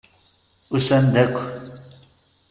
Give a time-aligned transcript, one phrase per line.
[0.73, 1.35] Usan-d akk.